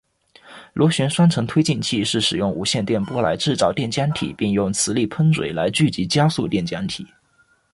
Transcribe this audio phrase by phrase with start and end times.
[0.73, 7.05] 螺旋双层推进器是使用无线电波来制造电浆体并用磁力喷嘴来聚集加速电浆体。